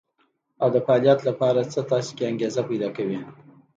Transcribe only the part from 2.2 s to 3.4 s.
انګېزه پيدا کوي.